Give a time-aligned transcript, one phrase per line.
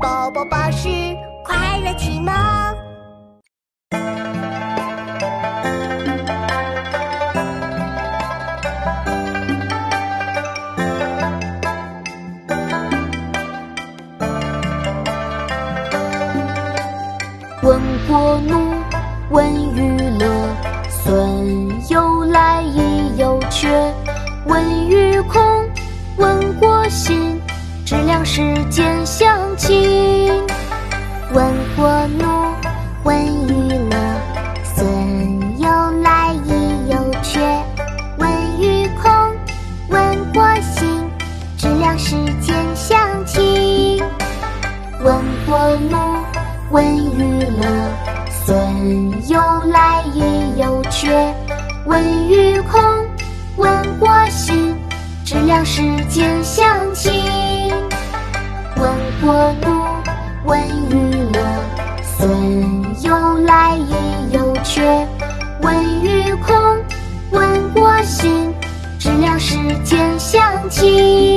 [0.00, 0.88] 宝宝巴士
[1.44, 2.32] 快乐启蒙。
[17.62, 18.72] 问国怒，
[19.30, 20.48] 问娱乐，
[20.88, 23.92] 损有来，亦有缺。
[24.46, 25.42] 问欲空，
[26.16, 27.40] 问国心，
[27.84, 28.40] 知量世
[28.70, 30.42] 间相亲。
[31.34, 31.44] 问
[31.76, 32.24] 国怒，
[33.04, 33.96] 问娱乐，
[34.74, 35.68] 损有
[36.00, 37.38] 来，亦有缺。
[38.16, 39.12] 问与空，
[39.88, 40.88] 问国信，
[41.58, 44.02] 知两世间相亲。
[45.04, 45.14] 问
[45.46, 45.58] 国
[45.90, 45.98] 怒，
[46.70, 47.66] 问娱乐，
[48.46, 49.38] 损有
[49.70, 51.34] 来，亦有缺。
[51.84, 52.80] 问与空，
[53.56, 54.74] 问国信，
[55.24, 57.47] 知两世间相亲。
[59.30, 59.68] 我路，
[60.46, 60.92] 问雨
[61.34, 61.38] 乐，
[62.02, 64.80] 损有来亦有去，
[65.60, 66.56] 问雨空，
[67.30, 68.54] 问我心，
[68.98, 69.54] 知了世
[69.84, 71.27] 间相情。